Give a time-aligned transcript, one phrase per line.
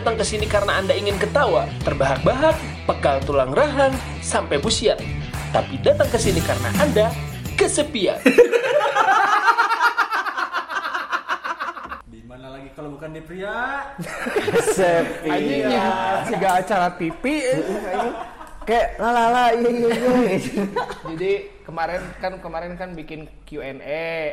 [0.00, 2.56] datang ke sini karena Anda ingin ketawa, terbahak-bahak,
[2.88, 3.92] pegal tulang rahang,
[4.24, 4.96] sampai busian.
[5.52, 7.12] Tapi datang ke sini karena Anda
[7.52, 8.16] kesepian.
[12.08, 13.92] Di mana lagi kalau bukan di pria?
[15.20, 15.84] Anjing ya,
[16.24, 17.20] siga acara TV.
[17.20, 17.60] eh.
[18.60, 20.38] Kayak lalala iya iya iya.
[21.06, 23.84] Jadi kemarin kan kemarin kan bikin Q&A.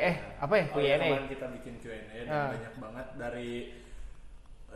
[0.04, 0.66] Eh, apa ya?
[0.72, 1.00] Oh, ya, Q&A.
[1.02, 2.48] kemarin kita bikin Q&A dan Ah.
[2.54, 3.52] banyak banget dari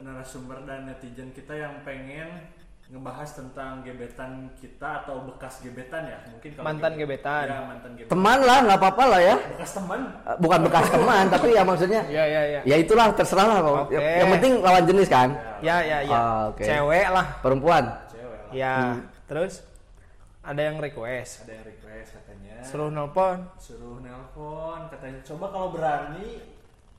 [0.02, 2.50] narasumber dan netizen kita yang pengen
[2.88, 7.44] ngebahas tentang gebetan kita atau bekas gebetan ya mungkin kalau Mantan gebet- gebetan.
[7.46, 9.36] ya mantan gebetan Teman lah nggak apa-apa lah ya.
[9.48, 12.62] bekas teman Eh, Bukan bekas teman tapi ya maksudnya Ya ya ya.
[12.66, 13.76] ya itulah terserah lah kok.
[13.88, 13.96] Oke.
[13.96, 15.30] Yang penting lawan jenis kan.
[15.62, 16.12] Ya ya ya.
[16.14, 16.60] Ah, oke.
[16.62, 17.26] Cewek lah.
[17.40, 17.84] Perempuan.
[18.10, 18.76] cewek lah Ya.
[19.24, 19.64] Terus
[20.42, 21.32] ada yang request.
[21.42, 23.38] ada yang request katanya Suruh nelpon.
[23.56, 26.44] suruh nelpon katanya coba kalau berani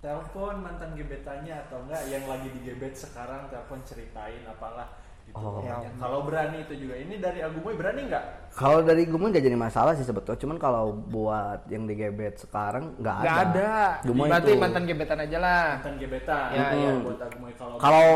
[0.03, 4.91] telepon mantan gebetannya atau enggak yang lagi digebet sekarang telepon ceritain apalah
[5.23, 5.63] gitu Oh.
[5.63, 5.95] pokoknya.
[5.97, 9.95] kalau berani itu juga ini dari Agumoy berani nggak Kalau dari gue nggak jadi masalah
[9.95, 10.37] sih sebetulnya.
[10.37, 13.25] Cuman kalau buat yang digebet sekarang nggak ada.
[13.25, 13.71] Gak ada.
[14.05, 14.61] Gemoy Berarti itu.
[14.61, 15.65] mantan gebetan aja lah.
[15.79, 16.93] mantan gebetan Ya, ya, ya.
[17.01, 18.11] buat Agumoy kalau Kalau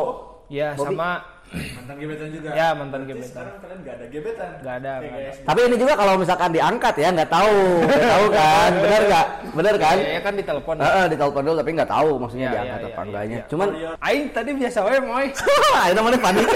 [0.47, 0.95] Ya Bobby?
[0.95, 1.11] sama
[1.47, 3.31] mantan gebetan juga Ya, mantan Berarti gebetan.
[3.31, 5.37] sekarang kalian nggak ada gebetan Nggak ada, nggak guys.
[5.43, 7.55] Tapi ini juga kalau misalkan diangkat ya nggak tahu,
[7.87, 9.97] nggak tahu kan, bener nggak, bener kan?
[9.97, 10.75] ya, ya kan ditelepon.
[10.79, 13.39] Heeh, ditelepon dulu tapi nggak tahu maksudnya Iya, diangkat iya, apa iya, enggaknya.
[13.39, 13.51] iya.
[13.51, 13.69] Cuman
[14.03, 15.27] Aing tadi biasa wae moy.
[15.87, 16.47] itu namanya panik.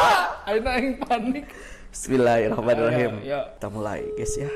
[0.48, 1.44] Aing aing panik.
[1.90, 3.12] Bismillahirrahmanirrahim.
[3.18, 3.40] Ayo, ayo.
[3.58, 4.50] Kita mulai guys ya.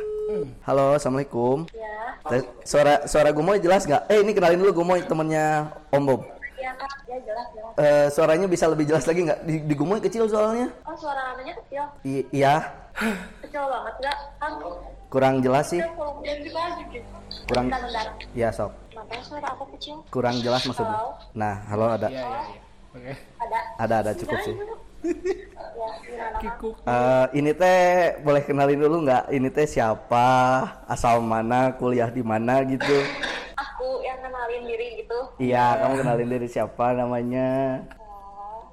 [0.62, 1.66] Halo, assalamualaikum.
[1.75, 4.06] Ya, Suara suara Gumoy jelas nggak?
[4.06, 6.20] Eh ini kenalin dulu Gumoy temennya Om Bob.
[6.80, 7.72] Ya kak, ya jelas jelas.
[7.76, 9.40] Eh, suaranya bisa lebih jelas lagi nggak?
[9.44, 10.72] Di, di Gumoy kecil soalnya.
[10.88, 12.54] Oh suara anaknya kecil, I- iya,
[13.44, 14.18] kecil banget nggak?
[14.40, 14.52] Kan
[15.10, 15.80] kurang jelas sih.
[15.80, 16.98] juga gitu.
[17.50, 17.66] Kurang.
[18.32, 18.72] Iya sok.
[19.20, 19.96] Suara aku kecil.
[20.08, 20.96] Kurang jelas maksudnya.
[20.96, 21.12] Halo?
[21.34, 22.08] Nah, halo ada.
[22.08, 22.60] Iya iya iya.
[22.90, 23.12] Oke.
[23.38, 23.58] Ada.
[23.78, 24.54] Ada ada cukup sih.
[24.54, 25.90] Ya.
[26.84, 27.80] Eh, ini teh
[28.20, 29.32] boleh kenalin dulu nggak?
[29.32, 30.28] Ini teh siapa?
[30.84, 31.72] Asal mana?
[31.74, 32.96] Kuliah di mana gitu?
[33.56, 35.19] Aku yang kenalin diri gitu.
[35.43, 37.48] Iya, kamu kenalin diri siapa namanya?
[37.98, 38.71] Oh.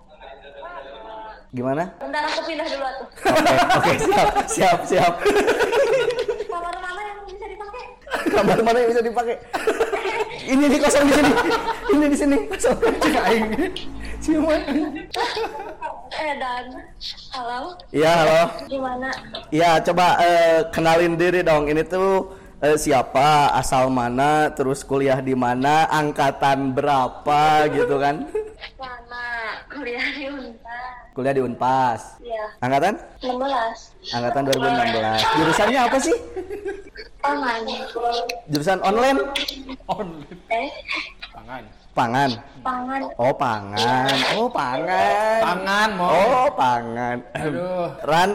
[1.50, 1.90] Gimana?
[1.98, 3.08] Bentar aku pindah dulu tuh.
[3.34, 5.14] Oke, oke siap, siap, siap.
[6.46, 7.84] Kamar mana yang bisa dipakai?
[8.30, 9.36] Kamar mana yang bisa dipakai?
[10.48, 11.32] Ini nih kosong di sini.
[11.92, 12.78] Ini di sini kosong.
[13.26, 13.46] Aing.
[14.18, 14.54] Siapa?
[16.08, 16.66] Eh dan,
[17.36, 18.42] halo, Iya, halo.
[18.66, 19.10] gimana?
[19.54, 21.68] Iya, coba eh, kenalin diri dong.
[21.70, 22.32] Ini tuh
[22.62, 28.26] eh, siapa, asal mana, terus kuliah di mana, angkatan berapa gitu kan?
[28.78, 29.26] Mana?
[29.70, 30.92] Kuliah di Unpad.
[31.18, 32.22] Kuliah di Unpas.
[32.22, 32.94] Iya, Angkatan?
[33.26, 34.14] 16.
[34.14, 35.38] Angkatan 2016.
[35.42, 36.16] Jurusannya apa sih?
[37.26, 37.62] Pangan.
[38.54, 39.18] Jurusan online?
[40.54, 40.70] Eh,
[41.34, 41.64] Pangan.
[41.98, 42.30] Pangan.
[42.62, 43.02] pangan.
[43.18, 44.16] Oh, pangan.
[44.38, 45.42] Oh, pangan.
[45.42, 46.14] Pangan mau.
[46.14, 47.18] Oh, pangan.
[47.34, 47.90] Aduh.
[48.06, 48.30] Ran,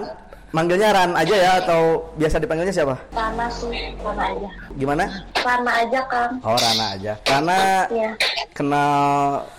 [0.53, 2.95] manggilnya Ran aja ya atau biasa dipanggilnya siapa?
[3.11, 4.49] Rana sih, Rana aja.
[4.77, 5.05] Gimana?
[5.35, 6.33] Rana aja kang.
[6.41, 7.13] Oh, Rana aja.
[7.25, 7.59] Karena
[7.89, 8.11] Iya.
[8.53, 8.93] kenal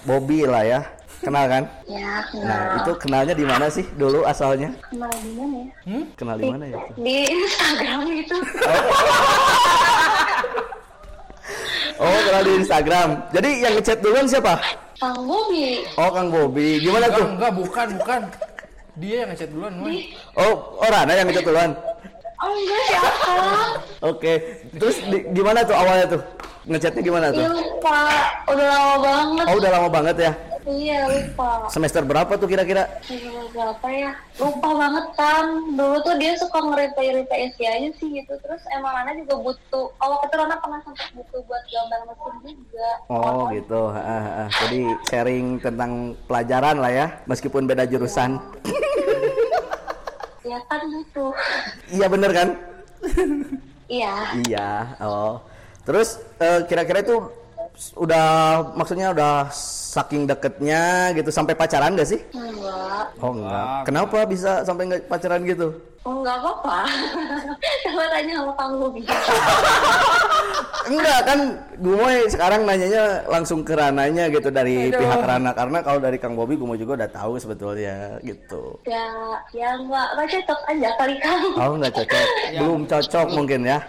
[0.06, 0.82] Bobby lah ya.
[1.24, 1.64] Kenal kan?
[1.88, 2.46] Ya, kenal.
[2.46, 4.70] Nah, itu kenalnya di mana sih dulu asalnya?
[4.86, 5.72] kenal di mana ya?
[6.14, 6.78] Kenal di mana ya?
[6.94, 8.36] Di Instagram gitu.
[11.96, 13.09] Oh, kenal di Instagram.
[13.32, 14.59] Jadi yang ngechat duluan siapa?
[15.00, 15.88] Kang Bobi.
[15.96, 16.80] Oh, Kang Bobby.
[16.80, 17.28] Gimana Enggak, tuh?
[17.32, 18.22] enggak, bukan, bukan.
[18.94, 20.14] Dia yang ngechat duluan, moy.
[20.36, 21.74] Oh, oh Rana yang ngechat duluan.
[22.38, 23.34] Oh enggak siapa?
[24.04, 24.34] Oke.
[24.76, 26.22] Terus di- gimana tuh awalnya tuh?
[26.64, 27.46] Ngechatnya gimana Iya tuh?
[27.50, 28.00] lupa.
[28.48, 29.46] Udah lama banget.
[29.48, 30.32] Oh, udah lama banget ya.
[30.64, 31.68] Iya lupa.
[31.68, 32.88] Semester berapa tuh kira-kira?
[33.06, 34.12] Umur Berapa ya?
[34.38, 35.46] Lupa banget kan.
[35.74, 38.34] Dulu tuh dia suka nge-reply-reply SG aja sih gitu.
[38.38, 39.92] Terus emang Rana juga butuh.
[39.94, 42.90] Kalau ketua Rana pernah sempat butuh buat gambar mesin juga.
[43.08, 43.82] Oh gitu.
[43.90, 44.48] Ah, ah, ah.
[44.62, 45.92] Jadi sharing tentang
[46.26, 48.40] pelajaran lah ya, meskipun beda jurusan.
[48.64, 48.83] Ya
[50.68, 51.25] kan gitu.
[51.94, 52.47] Iya bener kan?
[53.88, 54.16] Iya.
[54.47, 54.70] Iya.
[55.03, 55.41] Oh.
[55.84, 57.20] Terus eh, kira-kira itu
[57.97, 58.26] udah
[58.78, 59.50] maksudnya udah
[59.94, 62.22] saking deketnya gitu sampai pacaran gak sih?
[62.34, 63.05] Enggak.
[63.20, 63.90] Oh enggak.
[63.90, 65.78] Kenapa bisa sampai nggak pacaran gitu?
[66.03, 66.84] Oh enggak apa-apa.
[67.88, 69.02] Coba tanya sama Bobi.
[70.91, 71.40] Enggak kan,
[71.79, 76.59] gue sekarang nanyanya langsung ke Rananya gitu dari pihak Rana karena kalau dari Kang Bobi
[76.59, 78.84] gue juga udah tahu sebetulnya gitu.
[78.84, 79.08] ya,
[79.55, 80.08] ya enggak.
[80.11, 81.44] Enggak cocok aja kali Kang.
[81.55, 82.28] Oh nggak cocok,
[82.59, 83.79] belum cocok mungkin ya.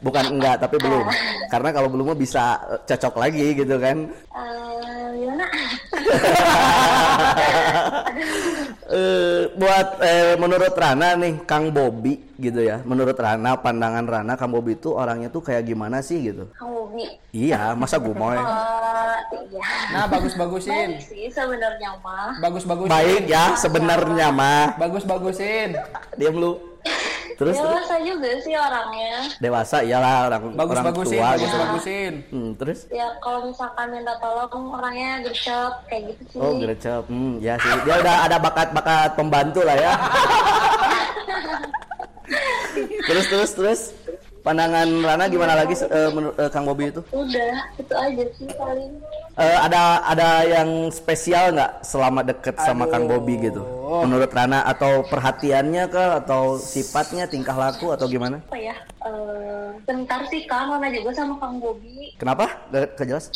[0.00, 1.04] Bukan enggak tapi belum.
[1.52, 2.56] Karena kalau belum bisa
[2.88, 4.08] cocok lagi gitu kan.
[4.08, 5.46] Eh, gimana?
[9.58, 12.78] Buat eh, menurut Rana nih Kang Bobi gitu ya.
[12.86, 16.46] Menurut Rana pandangan Rana Kang Bobi itu orangnya tuh kayak gimana sih gitu?
[16.54, 17.04] Kang Bobi.
[17.34, 18.38] Iya, masa gumoy?
[18.38, 18.42] Eh,
[19.50, 19.66] iya.
[19.90, 20.94] Nah, bagus-bagusin.
[20.94, 22.38] Baik sih sebenarnya mah.
[22.38, 22.90] Bagus-bagusin.
[22.94, 24.78] Baik ya sebenarnya mah.
[24.78, 25.74] Bagus-bagusin.
[26.14, 26.77] Diam lu.
[27.38, 29.14] Terus terus Dewasa juga sih orangnya.
[29.38, 31.38] dewasa iyalah orang orang Bagus-bagusin, tua gitu.
[31.38, 32.12] bagus-bagusin.
[32.34, 36.38] Hmm, terus Ya kalau misalkan minta tolong orangnya gercep kayak gitu sih.
[36.42, 39.92] Oh gercep, hmm, ya sih dia udah ada bakat-bakat pembantu lah ya.
[43.08, 43.80] terus terus terus
[44.42, 47.00] pandangan Rana gimana lagi eh, menurut eh, Kang Bobi itu?
[47.10, 48.92] Udah, itu aja sih paling.
[49.38, 53.62] Eh, ada ada yang spesial nggak selama deket sama Kang Bobi gitu?
[53.88, 58.44] Menurut Rana atau perhatiannya kah atau sifatnya tingkah laku atau gimana?
[58.44, 58.76] Apa ya?
[59.00, 62.12] Eh, bentar sih Kang, Rana juga sama Kang Bobi.
[62.20, 62.52] Kenapa?
[62.68, 63.32] Gak, gak jelas?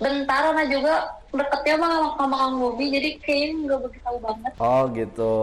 [0.00, 4.52] Bentar Rana juga deketnya sama, sama Kang Bobi, jadi kayaknya nggak begitu tahu banget.
[4.56, 5.36] Oh gitu.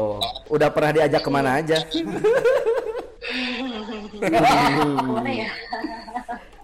[0.50, 1.78] Udah pernah diajak ke mana aja?
[5.06, 5.50] Mana ya?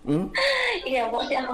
[0.02, 0.34] Hmm?
[0.82, 1.54] Iya, pokoknya aku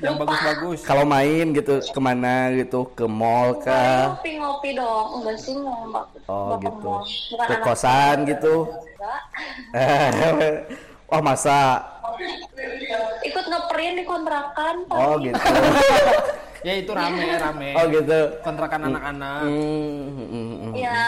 [0.00, 0.80] Yang bagus-bagus.
[0.88, 4.16] Kalau main gitu ke mana gitu ke mall kah?
[4.16, 5.06] ngopi-ngopi dong.
[5.20, 6.92] Enggak sih, nggak Oh ke gitu.
[7.30, 8.54] Bukan Ke anak kosan gitu.
[8.68, 9.20] Enggak.
[11.12, 11.84] oh masa?
[13.24, 14.76] Ikut ngeprint di kontrakan.
[14.88, 15.36] Oh gitu.
[16.60, 17.68] Ya itu rame, rame.
[17.72, 18.18] Oh gitu.
[18.40, 19.48] Kontrakan anak-anak.
[19.48, 20.28] Hmm, hmm,
[20.60, 20.72] hmm.
[20.76, 21.00] Ya,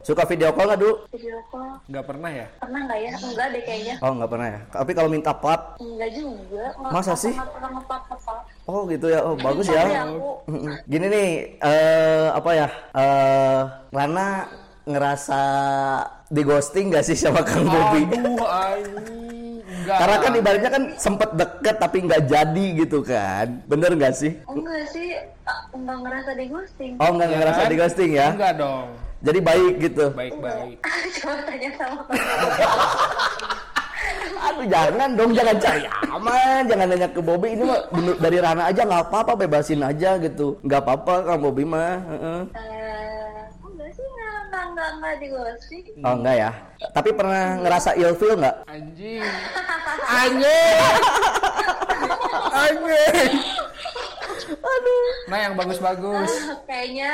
[0.00, 0.92] Suka video call nggak du?
[1.10, 1.74] video call.
[1.90, 2.46] Nggak pernah ya?
[2.56, 3.12] Pernah nggak ya?
[3.18, 3.94] Enggak deh kayaknya.
[3.98, 4.60] Oh nggak pernah ya.
[4.70, 6.64] Tapi kalau minta pap, Enggak juga.
[6.78, 7.34] Nggak- Masa sih?
[8.62, 9.20] oh gitu ya.
[9.20, 9.82] Oh bagus ya.
[10.06, 10.30] aku.
[10.86, 11.28] Gini nih,
[11.58, 12.68] eh apa ya?
[12.94, 13.60] Eh
[13.90, 14.28] Rana
[14.82, 15.40] ngerasa
[16.26, 18.02] di ghosting gak sih sama Kang Bobi?
[18.08, 19.21] Aduh, anjing.
[19.82, 19.98] Enggak.
[19.98, 24.32] Karena kan ibaratnya kan sempet deket tapi nggak jadi gitu kan, bener nggak sih?
[24.46, 26.92] Enggak sih, ah, enggak ngerasa di ghosting.
[26.96, 27.68] Oh nggak Ya ngerasa kan?
[27.68, 28.28] di ghosting ya?
[28.30, 28.86] Enggak dong.
[29.22, 30.04] Jadi baik gitu.
[30.10, 30.76] Baik-baik.
[31.16, 32.02] Coba tanya sama.
[34.42, 37.78] Aduh jangan dong, jangan cari aman, jangan nanya ke Bobby ini mah
[38.18, 42.02] dari Rana aja nggak apa-apa, bebasin aja gitu, nggak apa-apa Kang Bobby mah.
[42.02, 42.40] heeh.
[42.42, 42.71] Enggak sih,
[44.82, 45.84] enggak, enggak, enggak, enggak di ghosting.
[46.02, 46.50] Oh enggak ya?
[46.90, 48.56] Tapi pernah ngerasa ilfeel nggak?
[48.66, 49.22] Anjing.
[50.22, 51.00] Anjing.
[52.52, 53.32] Anjing.
[54.52, 55.06] Aduh.
[55.30, 56.30] Nah, yang bagus-bagus.
[56.30, 57.12] Ah, Kayaknya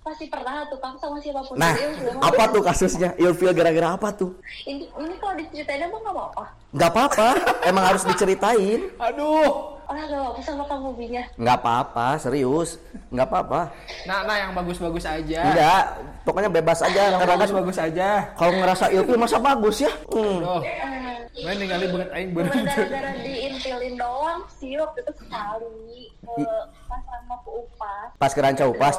[0.00, 1.54] pasti pernah tuh Kang sama siapa pun.
[1.56, 1.76] Nah,
[2.24, 3.14] apa tuh kasusnya?
[3.20, 4.36] Ilfeel gara-gara apa tuh?
[4.66, 6.44] Ini, ini kalau diceritain emang nggak apa-apa.
[6.72, 7.28] Nggak apa-apa,
[7.68, 8.90] emang harus diceritain.
[8.98, 9.79] Aduh.
[9.90, 11.22] Orang nggak apa-apa sama Kang Bobinya.
[11.34, 12.78] Nggak apa-apa, serius,
[13.10, 13.60] nggak apa-apa.
[14.06, 15.40] Nah, nah yang bagus-bagus aja.
[15.50, 15.84] Enggak,
[16.22, 17.10] pokoknya bebas aja.
[17.10, 18.08] Yang Karena kan bagus-bagus aja.
[18.38, 19.90] kalau ngerasa ilfeel masa bagus ya?
[20.14, 20.62] Hmm.
[20.62, 22.64] Eh, Main ningali banget aing Cuma bener.
[22.68, 26.44] gara-gara diintilin doang sih waktu itu sekali ke
[26.90, 28.08] pas sama ke upas.
[28.18, 28.94] Pas ke ranca upas,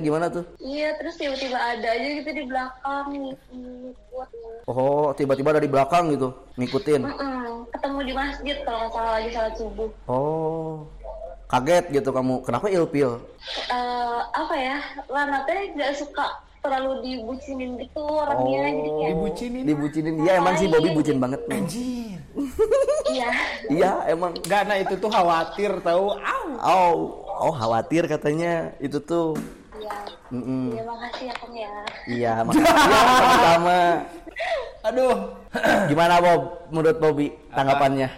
[0.00, 0.44] gimana tuh?
[0.60, 4.28] Iya terus tiba-tiba ada aja gitu di belakang ngikut.
[4.68, 7.02] Oh, tiba-tiba dari belakang gitu, ngikutin.
[7.02, 9.90] Mm-mm, ketemu di masjid kalau nggak salah lagi salat subuh.
[10.06, 10.86] Oh,
[11.50, 12.38] kaget gitu kamu.
[12.46, 13.18] Kenapa ilfeel?
[13.74, 14.78] Eh, apa ya
[15.10, 19.62] Lana teh nggak suka terlalu dibucinin gitu orangnya jadi kayak Dibucinin.
[19.66, 21.42] Dibucinin dia emang sih Bobby bucin banget.
[21.50, 22.22] Anjir.
[23.10, 23.30] iya
[23.82, 24.38] Iya, emang.
[24.38, 26.14] Enggak, nah itu tuh khawatir tahu.
[26.14, 26.46] Au.
[26.62, 26.94] Oh,
[27.50, 29.34] oh khawatir katanya itu tuh.
[29.82, 29.96] Iya
[30.30, 30.64] Mm-mm.
[30.70, 32.74] iya makasih ya Kang ya Iya, makasih ya,
[33.20, 33.80] sama-sama.
[34.88, 35.14] Aduh.
[35.90, 36.40] Gimana Bob
[36.72, 38.08] menurut Bobby tanggapannya?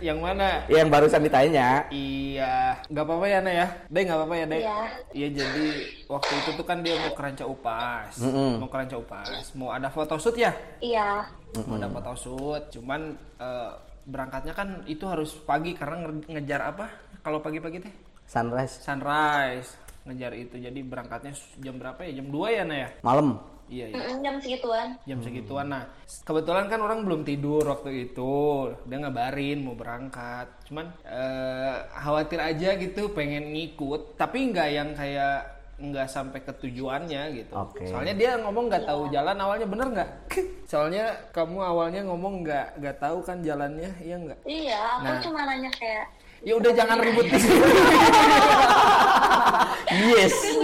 [0.00, 0.48] Yang mana?
[0.66, 1.86] Yang barusan ditanya.
[1.88, 3.66] Iya, nggak apa-apa ya Nek ya.
[3.86, 4.60] Deh nggak apa-apa ya Deh.
[4.60, 4.78] Iya.
[5.12, 5.66] Iya jadi
[6.08, 8.52] waktu itu tuh kan dia mau ke Ranca Upas, Mm-mm.
[8.58, 11.24] mau ke Ranca Upas, mau ada photoshoot ya, iya
[11.62, 12.68] mau ada photoshoot.
[12.68, 13.00] Cuman
[13.38, 13.70] eh,
[14.04, 16.86] berangkatnya kan itu harus pagi karena nge- ngejar apa?
[17.20, 20.56] Kalau pagi-pagi teh Sunrise sunrise ngejar itu.
[20.56, 22.12] Jadi berangkatnya jam berapa ya?
[22.16, 22.88] Jam 2 ya Nek ya?
[23.00, 23.28] malam.
[23.70, 24.18] Iya iya.
[24.18, 25.86] Jam segituan jam segituan nah
[26.26, 28.34] kebetulan kan orang belum tidur waktu itu
[28.82, 35.54] dia ngabarin mau berangkat cuman eh, khawatir aja gitu pengen ngikut tapi nggak yang kayak
[35.78, 37.86] nggak sampai ke tujuannya gitu Oke.
[37.86, 40.10] soalnya dia ngomong nggak tahu jalan awalnya bener nggak
[40.74, 45.20] soalnya kamu awalnya ngomong nggak nggak tahu kan jalannya iya nggak iya aku Nah.
[45.22, 46.10] cuma nanya kayak
[46.42, 47.54] ya udah jangan ribut di sini.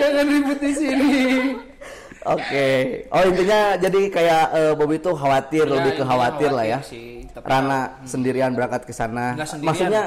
[0.09, 1.15] jangan ribut di sini
[2.27, 2.67] Oke.
[3.09, 6.79] Oh intinya jadi kayak eh, Bobby tuh khawatir, Ya, lebih ke intinya khawatir lah ya.
[6.83, 9.33] sih, tapi Rana sendirian berangkat ke sana.
[9.33, 10.03] nggak sendirian Maksudnya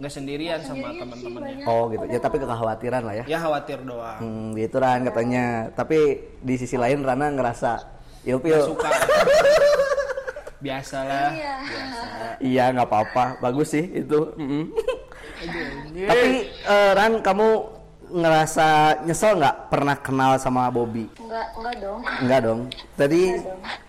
[0.00, 2.04] nggak sendirian sama teman-temannya oh gitu.
[2.06, 3.24] Ya tapi kekhawatiran lah ya.
[3.26, 5.44] ya khawatir doang Hmm, gitu Ran katanya.
[5.70, 5.98] Tapi
[6.40, 7.72] di sisi lain Rana ngerasa
[8.24, 8.64] ilfil.
[8.64, 8.88] suka
[10.64, 11.54] biasalah iya
[12.40, 14.32] Iya nggak apa-apa, bagus sih itu.
[14.34, 14.64] Mm-mm.
[16.02, 17.48] Tapi eh, Ran kamu
[18.10, 18.66] ngerasa
[19.06, 21.06] nyesel nggak pernah kenal sama Bobby?
[21.16, 22.60] enggak enggak dong Enggak dong.
[22.98, 23.22] Tadi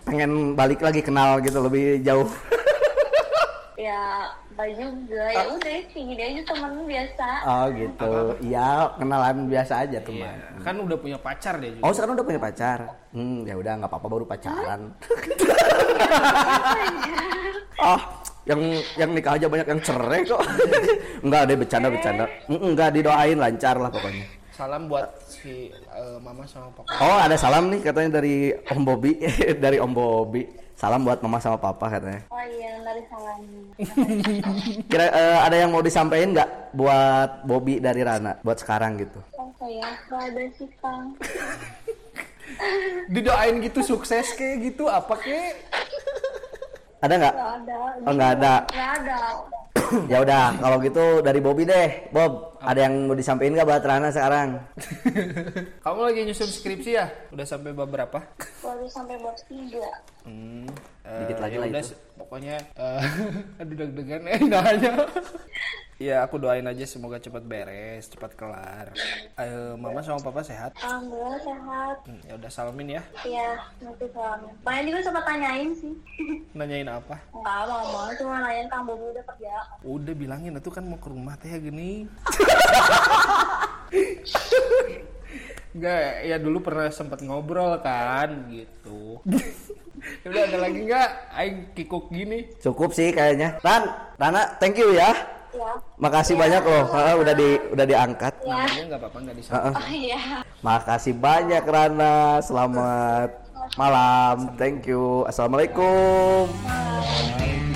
[0.06, 2.30] pengen balik lagi kenal gitu lebih jauh.
[3.90, 7.28] ya Enggak juga, ya udah sih gini aja temen biasa.
[7.50, 8.14] Oh gitu.
[8.46, 10.38] Iya, kenalan biasa aja teman.
[10.38, 12.80] Iya, kan udah punya pacar dia juga Oh sekarang udah punya pacar?
[13.10, 14.94] Hmm ya udah nggak apa-apa baru pacaran.
[17.82, 18.02] ah
[18.50, 18.62] yang
[18.98, 20.42] yang nikah aja banyak yang cerai kok.
[21.26, 22.26] Enggak deh bercanda bercanda.
[22.50, 24.26] Enggak didoain lancar lah pokoknya.
[24.52, 29.18] salam buat si eh, mama sama papa Oh ada salam nih katanya dari Om Bobi
[29.64, 30.44] dari Om Bobi.
[30.78, 32.26] Salam buat mama sama papa katanya.
[32.30, 33.62] Oh iya, dari salahnya.
[34.92, 39.22] Kira eh, ada yang mau disampaikan nggak buat Bobi dari Rana buat sekarang gitu?
[39.38, 39.86] Apa ya?
[40.10, 41.14] Gak ada sih, Kang.
[43.08, 45.56] didoain gitu sukses kayak gitu apa kek
[47.02, 47.36] Ada nggak?
[47.36, 47.78] Gak ada.
[48.06, 48.54] Oh nggak ada.
[48.70, 49.20] Gak ada.
[50.12, 54.10] ya udah kalau gitu dari Bobby deh Bob ada yang mau disampaikan nggak buat Rana
[54.14, 54.50] sekarang
[55.84, 58.20] kamu lagi nyusun skripsi ya udah sampai bab berapa
[58.62, 59.90] Baru sampai bab tiga.
[60.22, 60.70] Hmm,
[61.02, 61.96] Dikit eh, lagi ya lah udah, itu.
[62.14, 63.02] pokoknya eh,
[63.62, 64.94] aduh deg-degan eh nanya.
[65.98, 68.94] ya aku doain aja semoga cepat beres, cepat kelar.
[69.34, 70.78] Eh, mama sama papa sehat.
[70.78, 71.96] Alhamdulillah sehat.
[72.06, 73.04] Hmm, ya udah salamin ya.
[73.26, 73.50] Iya,
[73.82, 74.54] nanti salamin.
[74.62, 75.94] Banyak juga sempat tanyain sih.
[76.54, 77.18] Nanyain apa?
[77.34, 79.54] Enggak, mama cuma nanyain Kang Bobi udah kerja.
[79.82, 82.06] Udah bilangin itu kan mau ke rumah teh gini.
[85.72, 89.24] Enggak, ya dulu pernah sempat ngobrol kan gitu.
[90.22, 91.10] ya udah ada lagi nggak?
[91.32, 92.50] Aing kikuk gini.
[92.58, 93.86] cukup sih kayaknya Ran
[94.18, 95.14] Rana thank you ya
[95.52, 95.76] Ya.
[96.00, 98.56] makasih banyak loh Ha, udah di udah diangkat Ya.
[98.56, 99.60] Namanya nggak apa-apa nggak disangka.
[99.60, 99.74] Heeh.
[99.76, 100.22] Oh iya.
[100.64, 103.30] makasih banyak Rana selamat
[103.76, 107.68] malam thank you assalamualaikum Bye.